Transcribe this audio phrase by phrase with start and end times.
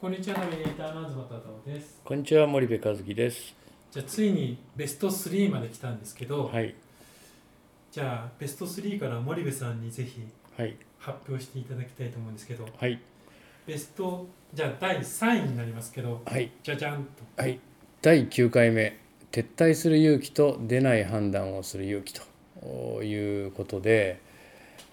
[0.00, 2.00] こんにちは、ナビゲーターの東忠夫です。
[2.02, 3.54] こんにちは森部和樹です。
[3.90, 6.74] じゃあ、ついにベスト3まで来たんですけど、はい
[7.92, 10.22] じゃあ、ベスト3から森部さんにぜひ
[10.56, 12.98] はい発表していただきたいと思うんですけど、はい
[13.66, 17.22] ベスト、じゃあ、第3位になりますけど、はいじゃじゃんと。
[17.36, 17.60] はい
[18.00, 18.96] 第9回目
[19.30, 24.18] 撤退する勇気と出ない判断をする勇気ということで、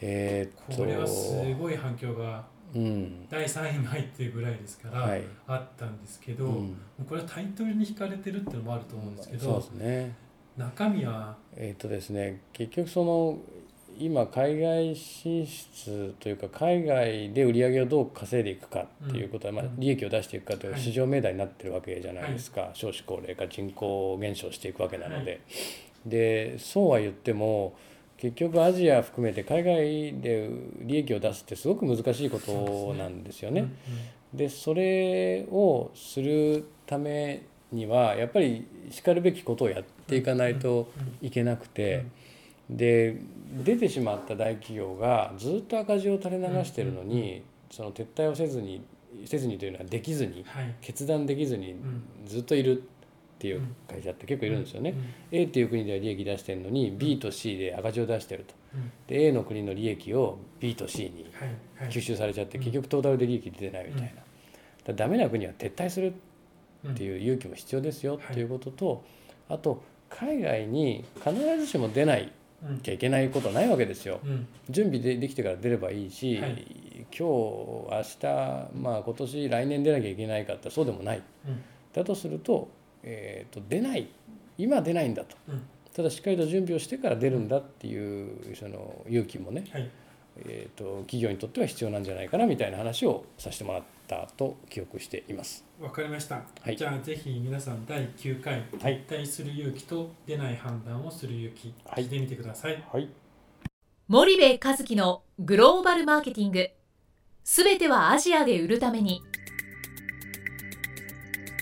[0.02, 2.44] えーっとこれはすごい反響が
[2.76, 3.28] うん。
[3.30, 6.78] 第3位に入ってるぐらいですから、はい、あったんですけど、うん。
[7.08, 10.16] これはタイトルに惹かれてるっていうのもあると思うんですけどそうです、ね。
[10.58, 13.38] 中身は、えーっとですね結局その
[14.00, 20.82] 今海外進出というか海外で売り上げをどう稼いでいくかっていうことは、まあうん、利益を出していくかというはい。
[20.82, 25.42] 市場命題になってるわけじゃないですか、少子高齢化人口減少していくわけなので、
[26.06, 27.76] でそうは言っても
[28.18, 30.50] 結局アジア含めて海外で
[30.82, 33.62] 利益を出すってすごく難しいことなんですよね。
[33.62, 33.78] うん
[34.34, 40.90] でそれをするためにはやっぱりしかるべきことをやっていかないと
[41.22, 42.06] いけなくて、
[42.70, 43.22] で
[43.64, 48.84] 出てしまった大企業がずっと赤字を垂れ流してるのに、その撤退をせずに
[49.26, 50.76] せずにというのはできずにはい。
[50.82, 52.04] 決断できずにうん。
[52.26, 52.84] ずっといる
[53.38, 54.96] っていう会社って結構いるんですよね。
[55.32, 58.56] A っていう国では利益出してるのに B と C で赤字を出してると。
[59.08, 61.28] で A の国の利益を B と C に
[61.90, 62.64] 吸収されちゃってうん。
[62.64, 64.22] 結局トータルで利益出てないみたいな。
[64.86, 66.14] だダメな国は撤退する
[66.88, 68.32] ってういう勇気も必要ですよはい。
[68.32, 69.04] っていうことと、
[69.50, 72.32] あと海外に必ずしも出ない
[72.82, 74.20] きゃいけないことはないわけですよ。
[74.24, 74.48] うん。
[74.70, 76.66] 準備でできてから出ればいいし、はい。
[77.16, 78.26] 今日明日
[78.76, 81.22] まあ今年来年出なきゃいけないかってそうでもない。
[81.48, 81.62] うん。
[81.94, 82.70] だとすると,、
[83.10, 84.08] えーと出ない。
[84.58, 85.38] 今出ないんだと。
[85.48, 85.64] うん。
[85.96, 89.90] ただしっかりと準備をしてから出るんだっていうその勇気もね、はい。
[90.40, 95.66] えー、と企業にとっては必要なんじゃないかなみたいな話をさせてもらったと記憶しています。
[95.80, 96.76] わかりました、はい。
[96.76, 99.04] じゃあぜひ皆さん第9回はい。
[99.08, 102.04] 撤退する勇気と出ない判断をする勇気、はい。
[102.04, 102.84] 聞いてみてください。
[102.92, 103.10] はい、
[104.08, 106.70] 森部和樹のグローバルマーケティング。
[107.44, 109.22] すべてはアジアで売るために。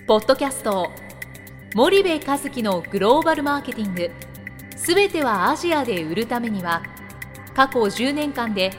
[0.08, 1.05] ポッドキャストを
[1.76, 4.10] 森部和樹のグローバルマーケティング。
[4.78, 6.82] すべてはアジアで売るためには
[7.54, 8.72] 過去10年間で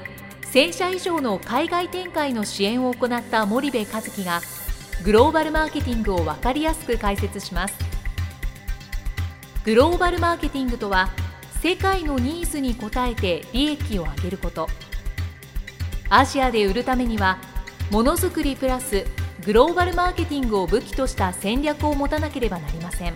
[0.50, 4.40] 1000社以上の海外展開の支援を行った森部和樹が
[5.04, 7.74] グローバルマーケティングを分かりやすく解説します。
[9.66, 11.10] グローバルマーケティングとは
[11.60, 14.68] 世界のニーズに応えて利益を上げること。
[16.08, 17.36] アジアで売るためには
[17.90, 19.04] ものづくりプラス
[19.46, 23.14] グローバルマーケティングを武器とした戦略を持たなければなりません。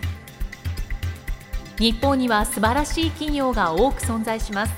[1.77, 4.73] 日本には素晴らしい企業が多く存在します。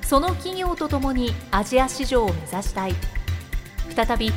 [0.00, 2.94] その企業とともにアジア市場を目指したい。
[3.94, 4.32] 再び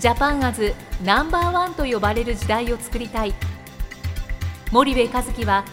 [0.00, 3.34] ジャパンアズナンバーワンと呼ばれる時代を作りたい。
[4.72, 5.64] 森部和樹は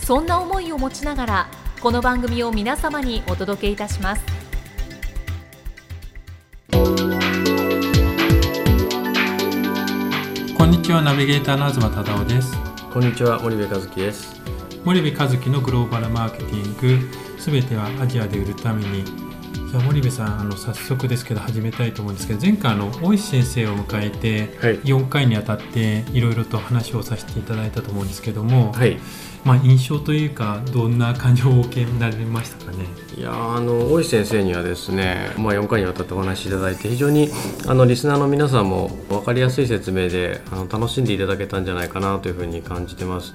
[0.00, 1.48] そんな思いを持ちながら
[1.80, 4.35] この番組を皆様にお届けいたします。
[10.86, 12.56] ちはナビゲーターの東忠夫です
[12.92, 14.40] こんにちは森部和樹です。
[14.84, 19.25] 森部和樹のグローバルマーケティングすべてはアジアで売るために
[19.76, 28.98] じゃあ森部さんあの早速ですけど始めたいと思うんですけど前回あの大石先生を迎えてはい4回にあたっていろいろと話をさせていただいたと思うんですけども、はい。
[29.44, 32.86] まあ、印象というかどんな感情をお受けになりましたかね？
[33.16, 37.28] いやーあの大石先生にはですね、まあ、4回にわたってお話しいただいて非常に
[37.68, 43.34] あのリスナーの皆さんも分かりやすい説明であの楽しんでいただけたんじゃないかなというふうに感じてます。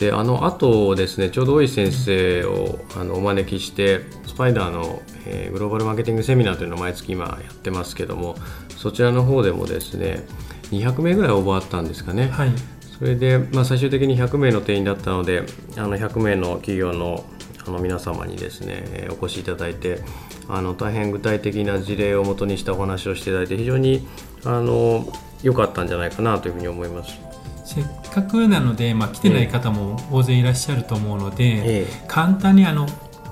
[0.00, 8.34] であの後ですねちょうど大石先生をあのお招きしてスパイダーの、えーグローバルマーケティングセミナーというのを毎月今やってますけども
[8.78, 10.24] そちらの方でもですね
[10.70, 12.28] 200名ぐらい応募あったんですかね。
[12.28, 12.52] はい、
[12.98, 15.42] それで、まあ、最終的に100名の定員だったので
[15.76, 17.26] あの100名の企業の
[17.66, 20.00] あの皆様にですねえーお越しいただいて
[20.48, 24.08] あの大変具体的な事例をもとにしたお話をしていただいて非常に
[24.46, 25.06] あの
[25.42, 27.29] 良かったんじゃないかなというふうに思います。
[27.74, 32.86] せっかくなので、まあ、来てない方も大勢いらっしゃると思うので、え簡単にあの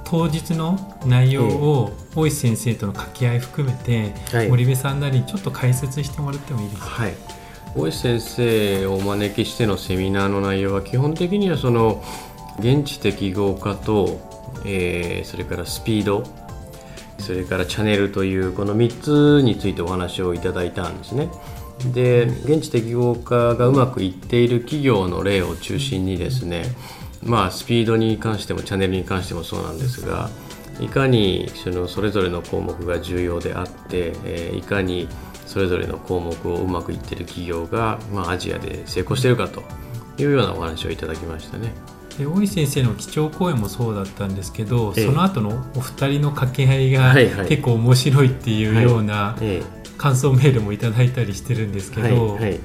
[0.04, 4.48] 当日の内容を大石先生との掛け合い含めて、はい。
[4.48, 6.86] 森部さんなりにちょっと解説してもらってもいいですか？
[6.88, 7.14] はい、
[7.74, 12.02] 大石先生をお招きしてのセミナーの内容は基本的にはその
[12.60, 14.20] 現地適合化と、
[14.64, 16.22] えーそれからスピード
[17.18, 21.28] それからチャンネルというこの3つについてお話をいただいたんですね。
[21.92, 26.64] で現地適合化がうまくいっている企業の例を中心にですね、
[27.22, 30.30] まあ、スピードに関してもチャンネルに関してもそうなんですが
[30.80, 35.08] いかにそのそれぞれの項目が重要であって、えーいかに
[35.46, 39.62] それぞれの項目をうまくいってる企業が、まあ、アジアで成功してるかと
[40.18, 41.72] いうようなお話をいただきましたね。
[42.18, 45.06] で大石先生の基調講演もそうだったんですけど、ええ。
[45.06, 47.14] その後のお二人の掛け合いが
[47.46, 49.62] 結構面白いっていうようなえ
[49.98, 52.60] 感想メールもいただいたりしてるんですけえど、はいはい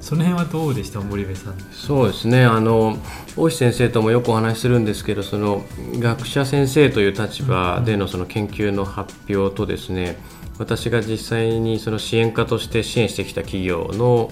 [0.00, 1.54] その辺はどうでした森部さん？
[1.72, 2.98] そうですねあの
[3.38, 5.64] 大石先生ともよくお話しするんですけどその
[5.94, 10.18] 学者先生という立場でのその研究の発表とですね
[10.58, 14.30] 私が実際にその支援家として支援してきた企業の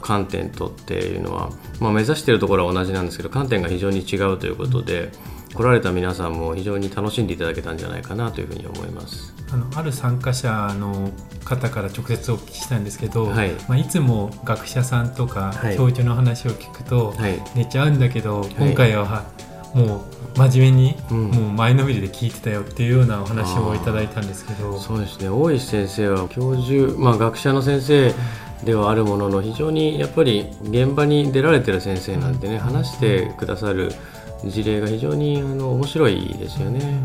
[0.00, 1.50] 観点とっていうのは、
[1.80, 5.12] まあ、目指しているところは同じなんですけど観点が非常に違うということで
[5.54, 9.34] 来られた皆さんも非常に楽しんでいただけたんじゃないかなというふうに思います。
[9.52, 11.10] あのある参加者の
[11.44, 13.52] 方から直接お聞きしたんですけど、はい。
[13.68, 15.76] まあ、いつも学者さんとかはい。
[15.76, 17.42] 教授の話を聞くと、はい。
[17.54, 19.24] 寝ちゃうんだけど、今回は
[19.74, 20.04] も
[20.36, 21.30] う真面目に、うん。
[21.30, 24.78] もう前のめりで聞いてたよっていうようなお話をいただいたんですけど。
[24.78, 25.28] そうですね。
[25.28, 28.14] 大石先生は教授、まあ、学者の先生
[28.64, 33.90] ではあるものの非常にやっぱり現場に出られてる先生なんでね話してくださる
[34.44, 37.02] 事例が非常にあの面白いですよね。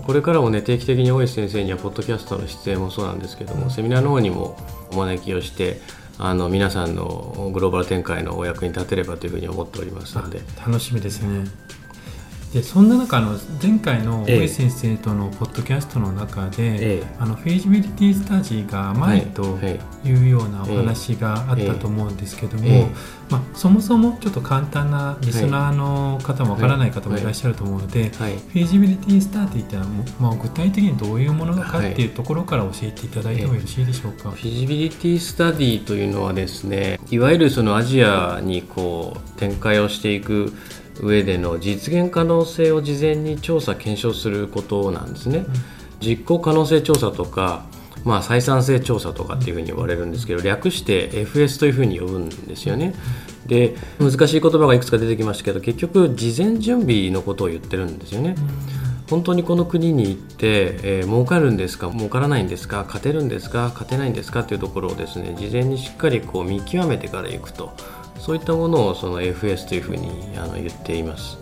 [0.00, 4.56] これからもね定期的に大石先生にはポッドキャストの出演もそうなんですけどもセミナーの方にも
[4.92, 5.80] お招きをして
[6.18, 10.40] あの皆さんのグローバル展開のお役に立てればというふうに思っておりますので。
[10.64, 11.44] 楽しみですね。
[12.52, 14.38] でそんな中あの前回のええ。
[14.40, 17.02] 大石先生とのポッドキャストの中で、ええ。
[17.18, 19.58] あのフィジビリティスタディーが甘いとは
[20.04, 22.86] いうようなお話があったと思うんですけども、ええ。
[23.30, 28.32] まあ、そもそもちょっと簡単なリスナーの方もわからない方もいらっしゃると思うので、はい。
[28.36, 29.88] フィジビリティスタディってのは
[30.20, 34.30] まあ、具体的にどういうものかっていうところから教えていただいてもよろしいでしょうか？
[34.30, 40.52] フィジビリティスタディというのはですねいわゆるそのアジアにこう展開をしていく
[41.00, 45.46] 上での実現可能性を事前に調査検証することなんですね。
[46.00, 47.64] 実行可能性調査とか
[48.04, 52.94] まあ、採算性調査とかっていうふうに呼ばれるんですけど略して FS というふうに呼ぶんですよね。
[53.46, 58.34] で難しい言葉がいくつか出てきましたけど結局事前準備のことを言ってるんですよね。
[59.10, 67.74] 本当にこの国に行って、えー儲かるんですか儲からないんですか勝てるんですか勝てないんですかっていうところをですね事前にしっかりこう見極めてから行くと
[68.22, 70.08] そういったものをその FS というふうに
[70.38, 71.36] あの言っています。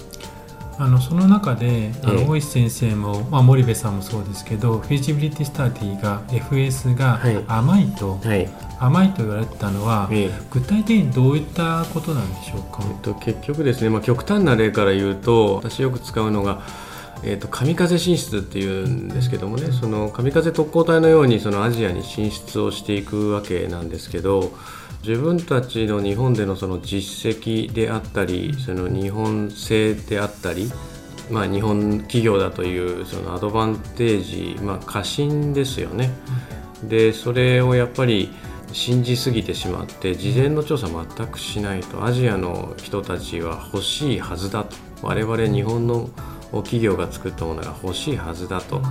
[0.78, 2.26] あのその中であのええ。
[2.26, 7.44] 大石先生も、まあ、森部さんもそうですけどフィジビリティスタディが FS がはい。
[7.46, 8.48] 甘いと、はい。
[8.78, 10.42] 甘いと言われてたのは、ええ。
[10.50, 16.62] 具体的にどういったことなんでしょうか、えっと、結局ですね、まあ、極端な例から言うと私よく使うのが、
[17.22, 24.50] えっと、神風進出っていうんですけどもねその神風特攻隊のようにそのアジアに進出をしていくわけなんですけど
[25.06, 30.70] 自分たちの日本でのその実績であったりその日本製であったり
[31.30, 36.10] まあ、日本企業だというそのアドバンテージ、まあ、過信ですよね。
[36.82, 38.30] でそれをやっぱり
[38.72, 46.10] 信じすぎてしまって事前の調査全くしないとアジアの人たちは欲しいはずだと我々日本の
[46.58, 48.82] 企業が作ったものが欲しいはずだと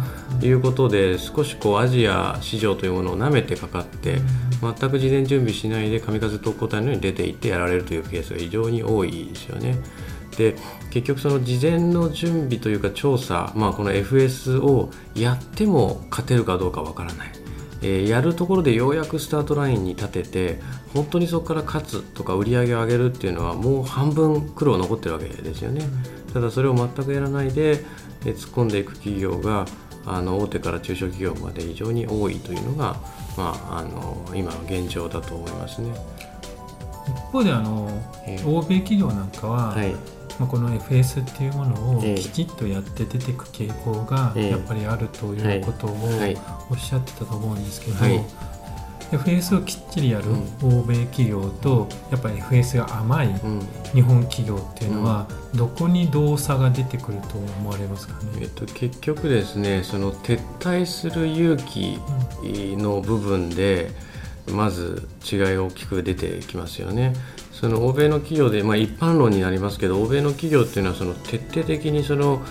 [0.42, 4.18] いうことで少しこうアジア市場というものを舐めてかかって
[4.62, 9.78] 全く事前準備しないで神風特攻隊のように出ていってやられるというケースが非常に多いですよね。
[10.38, 10.56] で
[10.90, 17.32] 結局その事前の準備というか調査、まあ、この FS をやっても勝てるかどうかわからない、
[17.82, 20.60] えやるところでようやくスタートラインに立てて
[20.94, 25.82] 本当にそこから勝つとか売り上げを上げるっていうのはもう半分苦労残ってるわけですよね、
[26.34, 27.84] ただそれを全くやらないで、
[28.26, 29.66] えー突っ込んでいく企業が
[30.06, 32.98] あの大手から中小企業まで非常に多いというのが、
[33.38, 35.94] まあ、あの今の現状だと思いますね。
[37.08, 37.90] 一方であの、
[38.26, 38.44] ええ。
[38.46, 39.92] 欧米企業なんかは、はい。
[40.40, 42.16] まあ、この FS っていうものをええ。
[42.16, 44.50] きちっとやって出てく傾向がええ。
[44.52, 46.38] やっぱりあるということをはい。
[46.70, 48.24] おっしゃってたと思うんですけど、はい
[49.12, 50.26] FS をきっちりやる
[50.62, 53.60] 欧米企業とやっぱり FS が甘いうん
[53.94, 58.42] 日本企業っていうのはどこにどう差が出てくると思われますかね？
[58.42, 61.98] えっと、結局ですねその撤退する勇気
[62.78, 63.90] の部分で
[64.52, 67.14] まず違いが大きく出てきますよね。
[67.52, 72.42] その欧米の企業で、まあ、一般論になりますけど欧米の企業っていうのはその徹底的にその、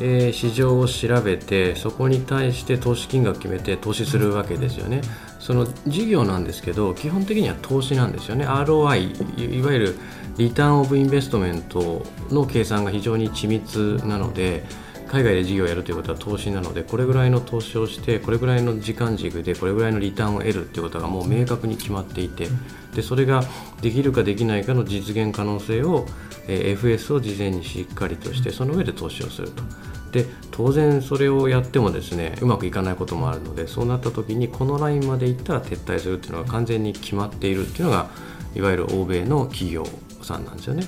[0.00, 5.02] えー市場を調べてそこに対して投資金額決めて投資するわけですよね。
[5.38, 9.98] その事業なんですけど基本的には投資なんですよね ROI いわゆる
[10.36, 14.64] リターンオブインベストメントの計算が非常に緻密なので
[15.10, 22.46] 海外で事業をやるということは投資なのでこれぐらいの投資をしてこれぐらいの時間軸でこれぐらいのリターンを得るということがもう明確に決まっていて
[22.94, 23.42] でそれが
[23.82, 26.06] できるかできないかの実現可能性を、
[26.48, 29.64] え FS を事前にしっかりとしてその上で投資をすると
[30.12, 38.10] で当然それをやってもですねうまくいかないこともあるのでそうなった時にこのラインまでいったら撤退するっていうのが完全に決まっているっていうのが
[38.54, 39.86] いわゆる欧米の企業
[40.22, 40.84] さんなんですよね。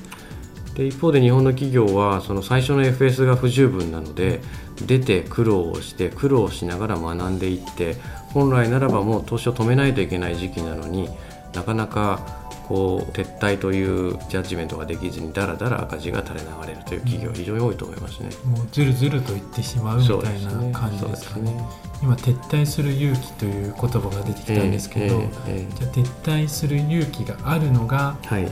[0.74, 4.40] で一方で日本の企業はその最初の FS が不十分なので
[4.86, 7.96] 出て苦労をして苦労しながら学んでいって
[8.28, 11.10] 本来ならばもう投資を止めないといけない時期なのに
[11.54, 12.41] なかなか
[12.72, 18.30] こう撤退というジャッジメントができずにだらだら赤字が垂れ流れるという企業は非常に多いと思いますね。
[18.46, 21.52] もうずるずると言ってしまうみたいな感じですかね。
[21.52, 21.68] ね。
[22.02, 28.46] 今撤退する勇気という言葉が出てきたんですけど、えーえー、じゃあ撤退する勇気があるのが、はい、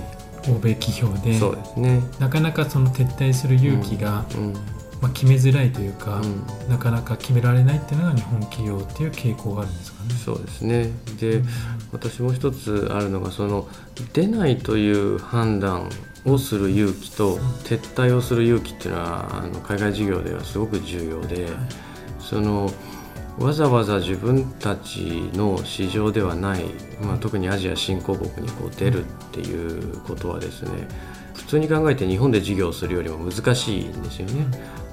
[0.50, 4.54] 欧米企業でそうです、ね、なかなかその撤退する勇気が、うんうん。
[5.00, 10.10] まあ、決めづらいというか、うん、なかなか決められないっていうのが日本企業っていう傾向があるんですかね。
[10.14, 10.90] そうですね。
[11.18, 11.46] で、うん、
[11.92, 13.68] 私も一つあるのがその
[14.12, 15.88] 出ないという判断
[16.24, 21.54] をする勇気と撤退をする勇気っていうのはあの海外事業ではすごく重要で、はい、
[22.20, 22.70] その
[23.38, 26.64] わざわざ自分たちの市場ではない、
[27.00, 30.86] まあ、特にアジア新興国にこう出るっていうことはですね
[31.34, 34.44] 普通に考えて日本で事業をするよりも難しいんですよね。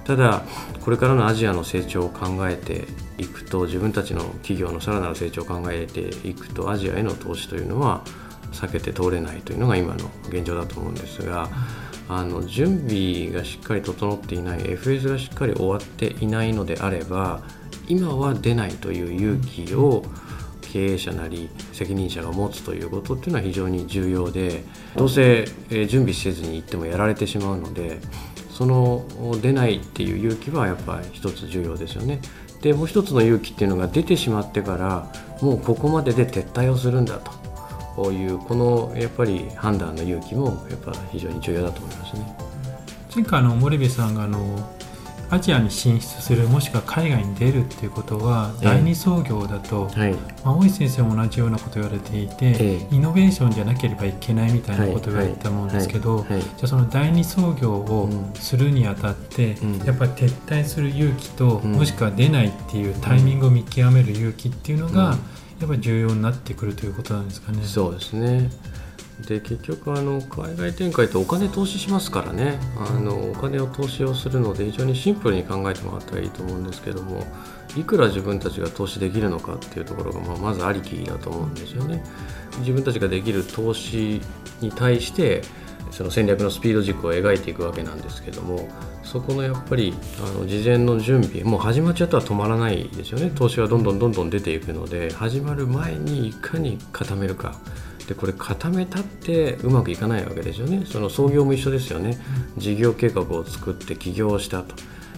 [0.08, 0.44] ただ
[0.86, 2.88] これからのアジアの成長を考えて
[3.18, 8.04] いくと自分たちの企業のさらなる成長を考えていくとアジアへの投資というのは
[8.54, 11.50] 避けて通れないというのが今の現状だと思うんですが
[12.08, 17.42] あの準備がしっかり整っていない FS がしっかり終わっていないのであれば
[17.90, 20.04] 今は出ないという勇気を
[20.62, 24.64] 経営者なり責任者が持つということっていうのは非常に重要で
[24.96, 28.00] どうせ準備せずに行ってもやられてしまうので
[28.58, 29.06] その
[29.40, 32.20] 出ないっていう勇気はやっぱり一つ重要ですよね。
[32.64, 35.12] でもう一つの勇気っていうのが出てしまってから
[35.44, 37.22] もうここまでで撤退をするんだ
[37.96, 42.38] というこのやっぱり判断の勇気もやっぱ非常に重要だと思いますね。
[43.14, 44.40] 前回の森部さんがあの
[45.30, 65.18] アジアに進出するもしくは海外に出るっていうことは、第二創業だと、はい、まあ、大石先生も同じようなことを言われていて、イノベーションじゃなければいけないみたいなことを言われてたと思うんですけど、じゃあその第二創業をするにあたって、やっぱり撤退する勇気と、もしくは出ないっていうタイミングを見極める勇気っていうのが、
[65.60, 67.64] やっぱり重要になってくるということなんですかね。
[67.64, 68.50] そうですね
[69.26, 72.60] で結局あの海外展開ってお金投資しますからね。
[72.78, 77.26] あのお金を投資をするので非常にシンプルに考えてもらったらいいと思うんですけども
[77.76, 82.04] いくら自分たちが投資できるのかっていうところが、まあ、まずありきだと思うんですよね。
[82.60, 84.22] 自分たちができる投資
[84.62, 85.42] に対して
[85.92, 88.68] その戦略のスピード軸を描いていくわけなんですけども
[89.04, 93.32] そこのやっぱりあの事前の準備もう始まっちゃったら止まらないですよね。
[93.34, 97.56] 投資はどんどんどんどん出ていくので始まる前にいかに固めるか。
[98.08, 100.86] でこれ固めたってうまくいかないわけですよね。
[100.86, 102.18] その創業も一緒ですよね。
[102.58, 104.76] 事業計画を作って起業したと。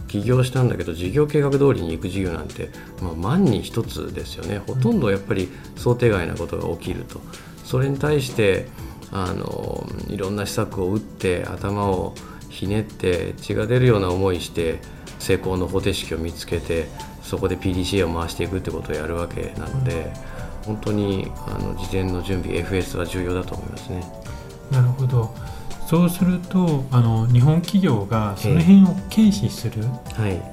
[0.08, 4.58] 起業したんだけど事業計画通りに行く事業なんて、まあ、万に一つですよね。
[4.65, 7.22] ほとんどやっぱり想定外なことが起きると。
[7.63, 8.67] それに対して
[9.12, 12.15] あのいろんな施策を打って頭を
[12.50, 14.79] ひねって血が出るような思いして
[15.19, 16.88] 成功の方程式を見つけて
[17.22, 20.12] そこで PDCA を回していくってことをやるわけなので。
[20.69, 24.03] 本当にあの事前の準備 FS は重要だと思いますね。
[24.71, 25.33] なるほど。
[25.88, 29.83] そうするとあの日本企業がその辺を軽視する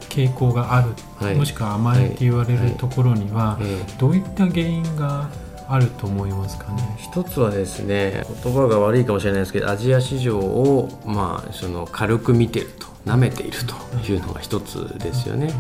[0.09, 3.59] 傾向がある、はい、もしくは甘いって言われるところには、
[3.99, 5.29] どういった原因が
[5.69, 6.97] あると思いますかね？
[6.99, 13.75] 一つはですね言葉が悪いかもしれないですけどアジア市場を、まあ、その軽く見てると舐めていると
[14.11, 15.53] いうのが一つですよね。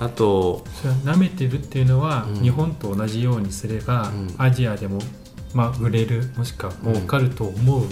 [0.00, 0.64] あと
[1.04, 5.00] 舐めてるっていうのは、うん、日本と同じようにすれば、うん、アジアでも、
[5.54, 7.82] まあ、売れるもしくは儲かると思う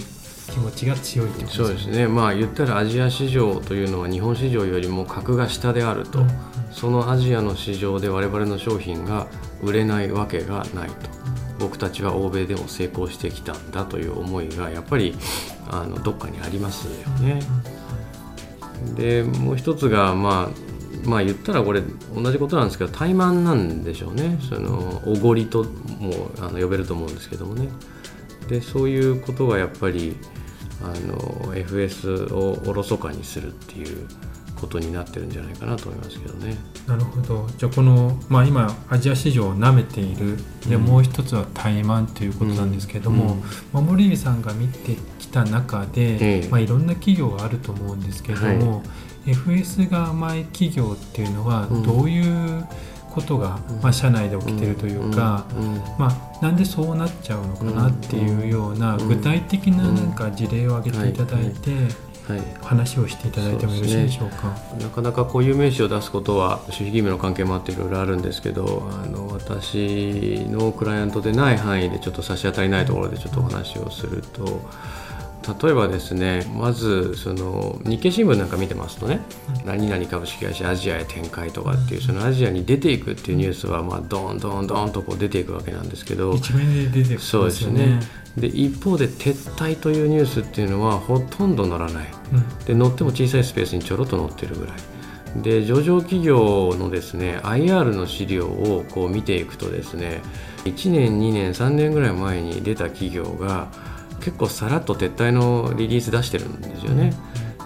[0.51, 2.07] 気持ちが強いってことですね、そうですね。
[2.07, 6.29] まあ言ったらアジア市場というのは日本市場よりも格が下であると、うん、
[6.71, 9.27] そのアジアの市場で我々の商品が
[9.61, 11.17] 売れないわけがないと。
[11.59, 15.15] 僕たちは欧米でも成功してきたんだという思いがやっぱり
[15.69, 17.41] あのどっかにありますよね。
[18.95, 20.66] でもう一つがまあ
[21.05, 21.81] まあ言ったらこれ
[22.15, 24.39] 同じことなんですけど怠慢なんでしょうね。
[24.49, 27.69] そのおごりともあの呼べると思うんですけどもね。
[28.47, 30.15] でそういうことがやっぱり
[30.81, 31.17] あの
[31.53, 34.07] FS をおろそかにするっていう
[34.59, 36.55] ことになってるんじゃないかなと思いますけどね。
[36.87, 37.47] なるほど。
[37.57, 40.37] じゃあこの、まあ、今アジア市場を舐めている。
[40.67, 43.37] で、うん、もう一つは怠慢ということなんですけども、
[43.73, 46.47] うん、森さんが見てきた中で、え。
[46.49, 48.87] まあ、いろんな企業があると思うんですけども、はい
[49.27, 52.65] FS が甘い企業っていうのはどういう
[53.13, 55.45] ことが、まあ、社内で起きてるというか、
[55.97, 61.71] まあ、なんでそうなっちゃうのかなっていうような具体的ななんか事例を挙げていただいて、
[62.61, 74.61] 話をしていただいてもよろしいでしょうか、ね、なかなか固有名詞を出すことは守秘義務の関係もあっていろいろあるんですけどあの私のクライアントでない範囲でちょっと差し当たりないところでちょっとお話をすると。
[75.61, 79.21] 例えばですねまずその日経新聞なんか見てますとね、
[79.59, 87.99] うん、何々株式会社アジアへ展開とかっていうそのアジアに出ていくっていうニュースはまあドンドンドンとこう出ていくわけなんですけど一面で出てくる、ね、そうですね。
[88.37, 94.75] で一方で撤退というニュースっていうのはほとんど載らない、うん、で載っても小さいスペースにちょろっと載ってるぐらい。
[95.35, 100.21] で上場企業のですね IR の資料をこう見ていくとですね
[100.65, 103.67] 1年2年3年ぐらい前に出た企業が
[104.21, 107.13] 結構さらっと撤退のリリース出してるんですよね。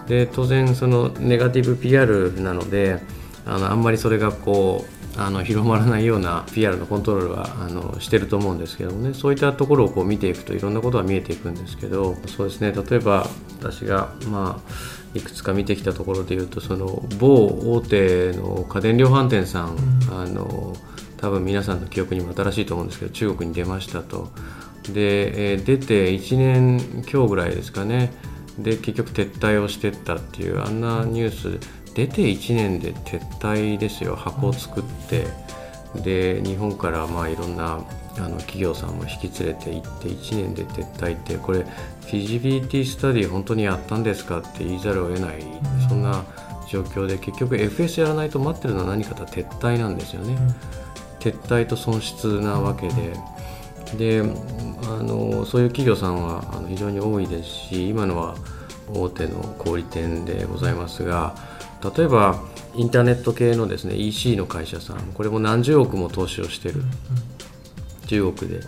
[0.06, 3.00] で当然そのネガティブ PR なので
[3.46, 4.84] あのあんまりそれがこ
[5.16, 9.14] うあの広まらないような PR のコントロールはあのしてると思うんですけどもね。
[9.14, 12.72] そういったところをこう見ていくといろんなことが見えていくんですけどそうですね。
[12.72, 13.26] 例えば
[13.60, 14.72] 私がまあ
[15.14, 20.74] いくつか見てきたところでいうとその某大手の家電量販店さん、うん、あの
[21.18, 24.30] 多分皆さんの記憶にも新しいと思うんですけど中国に出ましたと
[24.90, 28.12] で、えー、出て1年強ぐらいですかね。
[28.58, 34.16] で結局撤退をしてったっていうあんなニュース出て1年で撤退ですよ。
[34.16, 35.26] 箱を作って。
[36.02, 37.84] で日本からまあいろんな
[38.18, 45.42] あの企業さんも引き連れて行って1年で撤退ってこれフィジビリティスタディ本当にやったんですかって言いざるを得ない
[45.88, 46.24] そんな
[46.68, 50.36] 状況で結局 FS やらないと待ってるのは何かと撤退なんですよね。
[51.20, 53.14] 撤退と損失なわけで。
[53.96, 54.22] で
[54.84, 58.34] あのそういう企業さんはあの非常に多いですし今のは
[58.92, 61.34] 大手の小売店でございますが
[61.96, 62.40] 例えば
[62.74, 66.82] インターネット系のですね EC の会社さんこれも何十億も投資をしてる、
[68.06, 68.60] 中国で。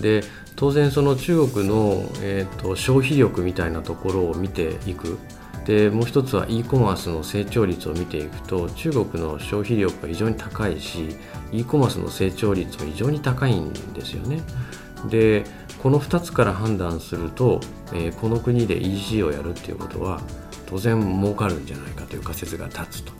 [0.00, 0.22] で
[0.56, 5.18] 当然その中国の、えーと、消費力みたいなところを見ていく。
[5.66, 11.16] でもう一つは e コマースの成長率を見ていくと中国の消費力が非常に高いし
[11.52, 14.40] e コマースの成長率も非常に高いんですよね。
[15.08, 15.44] で
[15.82, 17.60] この2つから判断すると、
[17.92, 20.20] えー、この国で EC をやるっていうことは
[20.66, 23.12] 当然儲かるんじゃないかという仮説が立つと。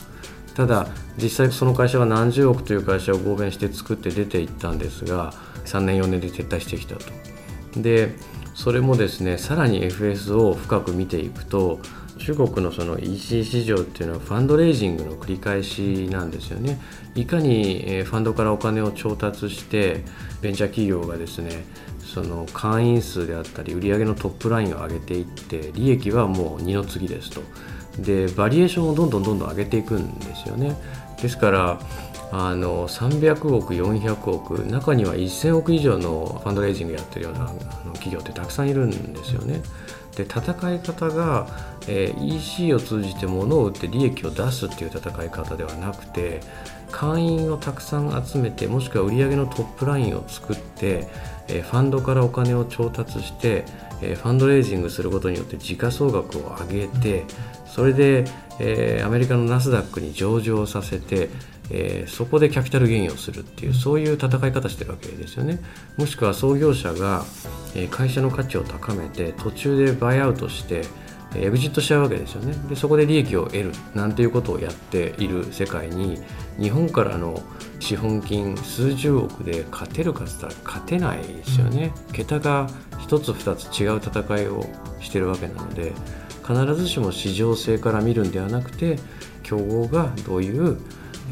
[0.55, 5.33] ただ実際その会社は何十億という会社を合弁して作って出ていったんですが
[5.65, 7.05] 3年4年で撤退してきたと。
[7.77, 8.15] で
[8.55, 11.81] それもですねさらに FS を深く見ていくと
[12.21, 16.79] 中国のその EC 市場っていうのはファンドレイジングの繰り返しなんですよね。
[17.15, 20.05] いかにファンドからお金を調達して
[20.43, 21.65] ベンチャー企業がですね
[22.05, 27.43] その会員数であったり売上のトップラインを上げていって利益はもう二の次ですと。
[27.99, 30.77] でバリエーションをどんどんどんどん上げていくんですよね。
[31.21, 31.81] ですから
[32.33, 37.47] あの300億400億中には1000億以上のファンドレイジングやってるような
[37.95, 39.63] 企業ってたくさんいるんですよね。
[40.17, 41.47] で戦い方が、
[41.87, 46.41] えー、EC を通じて物を売って利益を出すっていう戦い方ではなくて
[46.91, 51.07] 会員をたくさん集めてもしくは売上のトップラインを作って、
[51.49, 53.65] えー、ファンドからお金を調達して、
[54.03, 57.25] えー、ファンドレイジングすることによって時価総額を上げて
[57.67, 58.25] それで、
[58.59, 61.31] えー、アメリカのナスダックに上場させて
[61.71, 65.61] えー、そこでキャピタルゲインをするっていうそういう戦い方してるわけですよね。
[65.97, 67.25] もしくは創業者が、
[67.75, 70.83] えー、会社の価値を高めて途中でバイアウトして
[71.37, 72.55] エグジットしちゃうわけですよね。
[72.69, 76.19] でそこで利益を得るなんていうことをやっている世界に
[76.59, 77.43] 日本からの
[77.79, 84.67] 資本金数十億で勝てるかつったら勝てないですよね、うん、桁が1つ2つ違う戦いを
[85.01, 85.93] してるわけなので
[86.47, 88.99] 必ずしも市場性から見るんではなくて
[89.43, 90.79] 競合がどういう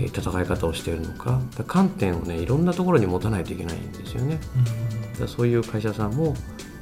[0.07, 1.41] 戦い方をしているのか。
[1.67, 4.39] 観点をねいろんなところに持たないといけないんですよね、
[5.21, 6.35] うん、そういう会社さんも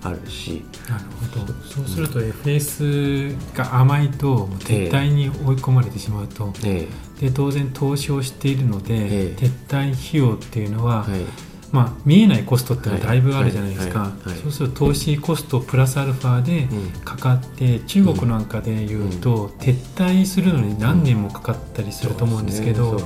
[0.02, 0.64] あるし。
[0.88, 1.52] なるほど。
[1.62, 16.68] そうすると FS が甘いと撤退に追い込まれてしまうと、えー、で当然投資をしているので、えー、撤退費用っていうのは、はいまあ、見えないコストってのはだいぶあるじゃないですか、そうすると投資コストプラスアルファで
[17.05, 22.98] かかって、中国なんかでいうと、撤退するのに何年もかかったりすると思うんですけど、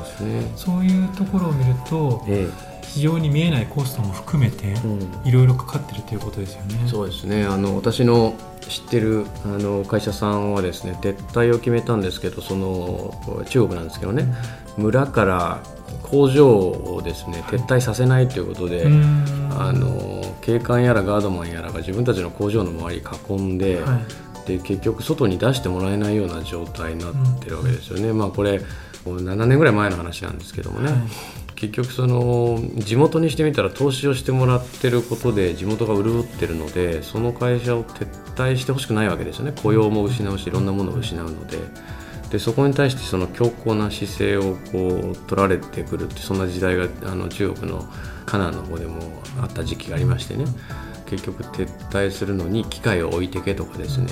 [0.56, 2.24] そういうところを見ると、
[2.82, 4.74] 非常に見えないコストも含めて
[5.24, 6.88] いろいろかかってるということですよね。
[6.88, 7.44] そうですね。
[7.44, 8.34] あの私の
[8.68, 14.26] 知ってるあの会社さんはですね撤退を決めたんですけどその中国なんですけどね、
[14.76, 15.62] 村から
[16.02, 18.92] 工場をですね撤退させないということで、はい、
[19.58, 24.00] あの警官やらガードマンやらが自分たちの工場の周り囲んでは
[24.46, 28.12] い、で結局外に出してもらえないような状態になってるわけですよね。
[28.12, 28.60] まあこれ
[29.04, 31.00] 7年ぐらい前の話なんですけどもね、はい、
[31.54, 39.52] 結局その地元にしてみたら投資をしてもらってることで地元が潤ってるのでその会社を撤退してほしくないわけですよね。
[39.62, 41.58] 雇用も失うしいろんなものを失うので
[42.30, 47.88] でそこに対してその強硬な姿勢をこう取られてくるってそんな時代があの中国の
[48.24, 49.00] カナンの方でも
[49.40, 50.44] あった時期がありましてね。
[51.06, 54.06] 結局撤退するのに機械を置いてけとかですね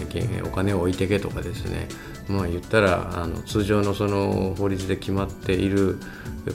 [0.44, 1.87] お金を置いてけとかですね。
[2.28, 6.00] まあ言ったらあの通常のその法律で決まっている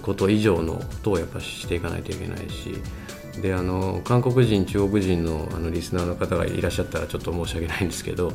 [0.02, 2.76] こと以上のことをやっぱしていかないといけないし
[3.41, 8.32] であの韓国人中国人のあのリスナーの方がいらっしゃったらちょっと申し訳ないんですけど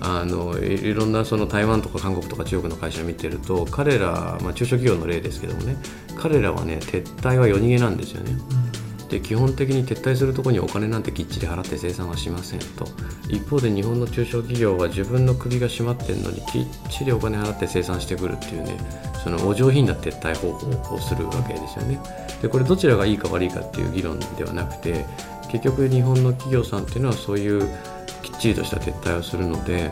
[0.00, 5.76] あのいろんなその台湾とか韓国とか中国の会社を見てると彼ら、まあ、中小企業の例ですけどもね
[6.16, 8.32] 彼らはね撤退は夜逃げなんですよね。
[9.08, 12.86] で基本的に撤退するところにお金なんてきっちり払って生産はしませんと
[13.30, 18.76] 一方で日本の中小企業は自分の首が締まってるのにきっちりお金払って生産してくるっていうね
[19.22, 22.00] そのお上品な撤退方法をするわけですよね
[22.42, 25.04] でこれどちらがいいか悪いかっていう議論ではなくて
[25.50, 27.62] 結局日本の企業さんっていうのはそういう
[28.22, 29.90] きっちりとした撤退をするので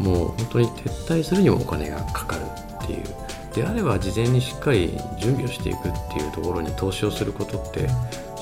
[0.00, 2.42] もう本当に撤退するにもお金がかかる
[2.84, 3.02] っていう
[3.54, 7.88] であれば事前にしっかり準備をしていくっていうところに投資をすることって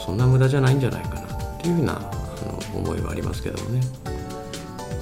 [0.05, 3.81] そんな無駄じゃないんじゃないかなっていうふうなあの思いはありますけどもね。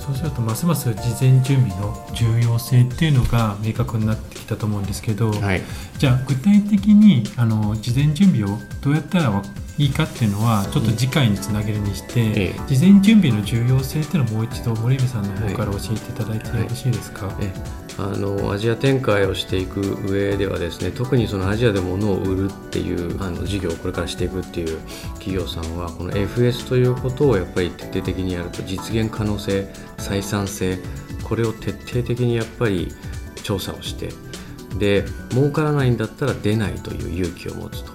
[0.05, 5.63] そうするとますます事前準備の重要性っていうのが明確になってきたと思うんですけど、はい、
[5.99, 9.43] じゃあ具体的にあの事前準備をどうやったら
[9.77, 12.29] いいかっていうのはちょっと次回につなげるにして、うん。
[12.29, 17.37] ええ、事前準備の重要性っていうのをもう一度森部さんの方から教えていただいてよろしいですか、はい。
[17.37, 19.81] はいあのアジア展開をしていく
[20.11, 24.81] 上ではですね特にそのアジアで物を売るっていうあの事業をこれからしていくっていう
[25.21, 30.79] 企業さんはこの FS ということをやっぱり徹底的にやると実現可能性採算性
[31.23, 32.89] これを徹底的にやっぱり
[33.45, 34.09] 調査をして
[34.79, 37.95] で儲からないんだったら出ないという勇気を持つと。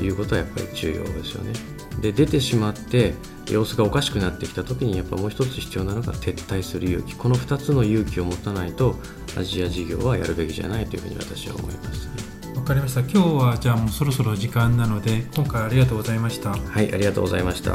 [0.00, 1.52] いうことはやっぱり重要ですよね。
[2.00, 3.14] で出てしまって
[3.48, 7.14] 様子がおかしくなってきた時にやっぱもう一つ必要なのが撤退する勇気。
[7.14, 8.96] この2つの勇気を持たないと
[9.38, 12.08] アジア事業はやるべきじゃないというふうに私は思います
[12.56, 13.00] わかりました。
[13.00, 16.50] 今日はじゃあもうそろそろ時間なので今回ありがとうございました。
[16.50, 17.74] はいありがとうございました